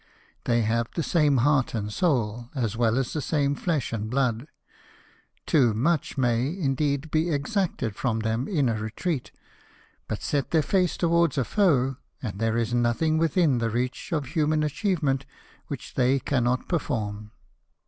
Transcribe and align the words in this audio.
They 0.45 0.63
have 0.63 0.87
the 0.95 1.03
same 1.03 1.37
heart 1.45 1.75
and 1.75 1.93
soul, 1.93 2.49
as 2.55 2.75
well 2.75 2.97
as 2.97 3.13
the 3.13 3.21
same 3.21 3.53
flesh 3.53 3.93
and 3.93 4.09
blood. 4.09 4.47
Too 5.45 5.75
much 5.75 6.17
may, 6.17 6.47
indeed, 6.57 7.11
be 7.11 7.29
exacted 7.29 7.95
from 7.95 8.21
them 8.21 8.47
in 8.47 8.67
a 8.67 8.73
retreat; 8.79 9.31
but 10.07 10.23
set 10.23 10.49
their 10.49 10.63
face 10.63 10.97
towards 10.97 11.37
a 11.37 11.43
foe, 11.45 11.97
and 12.19 12.39
there 12.39 12.57
is 12.57 12.73
nothing 12.73 13.19
within 13.19 13.59
the 13.59 13.69
reach 13.69 14.09
^ 14.13 14.17
of 14.17 14.25
human 14.29 14.63
achievement 14.63 15.27
which 15.67 15.93
they 15.93 16.17
cannot 16.17 16.67
perform. 16.67 17.31